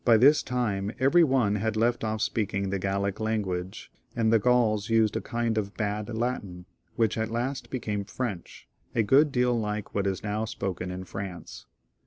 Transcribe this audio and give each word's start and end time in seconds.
this 0.05 0.41
time 0.41 0.91
every 0.99 1.23
one 1.23 1.57
had 1.57 1.75
left 1.77 2.03
off 2.03 2.23
speaking 2.23 2.71
the 2.71 2.79
Gallic 2.79 3.19
lan 3.19 3.43
guage, 3.43 3.91
and 4.15 4.33
the 4.33 4.39
Ganls 4.39 4.89
used 4.89 5.15
a 5.15 5.21
kind 5.21 5.59
of 5.59 5.77
bad 5.77 6.09
Latin, 6.09 6.65
which 6.95 7.19
at 7.19 7.29
last 7.29 7.69
became 7.69 8.03
French, 8.05 8.67
a 8.95 9.03
good 9.03 9.31
deal 9.31 9.53
like 9.53 9.93
what 9.93 10.07
is 10.07 10.23
now 10.23 10.43
spoken 10.45 10.89
in 10.89 11.03
France. 11.03 11.67